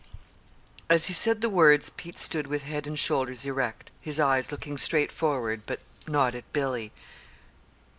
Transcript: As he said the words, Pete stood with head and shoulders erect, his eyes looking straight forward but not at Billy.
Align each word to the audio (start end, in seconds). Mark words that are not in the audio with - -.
As 0.89 1.05
he 1.05 1.13
said 1.13 1.41
the 1.41 1.47
words, 1.49 1.91
Pete 1.91 2.17
stood 2.17 2.47
with 2.47 2.63
head 2.63 2.87
and 2.87 2.97
shoulders 2.97 3.45
erect, 3.45 3.91
his 4.01 4.19
eyes 4.19 4.51
looking 4.51 4.79
straight 4.79 5.11
forward 5.11 5.61
but 5.67 5.79
not 6.07 6.33
at 6.33 6.51
Billy. 6.51 6.91